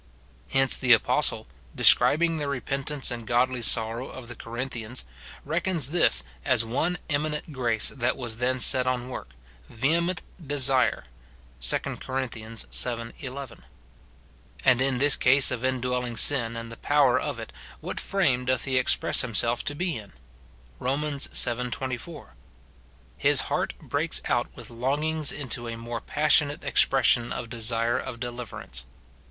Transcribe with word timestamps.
Hence 0.49 0.79
the 0.79 0.93
apostle, 0.93 1.45
describing 1.75 2.37
the 2.37 2.47
repentance 2.47 3.11
and 3.11 3.27
godly 3.27 3.61
sorrow 3.61 4.09
of 4.09 4.29
the 4.29 4.35
Corinthians, 4.35 5.05
reckons 5.45 5.91
this 5.91 6.23
as 6.43 6.65
one 6.65 6.97
eminent 7.07 7.51
grace 7.53 7.89
that 7.89 8.17
was 8.17 8.37
then 8.37 8.59
set 8.59 8.87
on 8.87 9.09
work, 9.09 9.29
"vehement 9.69 10.23
desire," 10.43 11.03
2 11.59 11.77
Cor. 11.99 12.25
vii. 12.27 13.13
11. 13.19 13.63
And 14.65 14.81
in 14.81 14.97
this 14.97 15.15
case 15.15 15.51
of 15.51 15.63
indwelling 15.63 16.17
sin 16.17 16.55
and 16.55 16.71
the 16.71 16.77
power 16.77 17.19
of 17.19 17.37
it, 17.37 17.53
what 17.79 17.99
frame 17.99 18.43
doth 18.45 18.65
he 18.65 18.77
express 18.79 19.21
himself 19.21 19.63
to 19.65 19.75
be 19.75 19.99
in? 19.99 20.13
Rom. 20.79 21.01
vii. 21.19 21.69
24. 21.69 22.33
His 23.19 23.41
heart 23.41 23.75
breaks 23.79 24.19
out 24.25 24.47
with 24.55 24.71
longings 24.71 25.31
into 25.31 25.67
a 25.67 25.77
more 25.77 26.01
passionate 26.01 26.63
expression 26.63 27.31
of 27.31 27.51
desire 27.51 27.99
of 27.99 28.19
deliverance. 28.19 28.87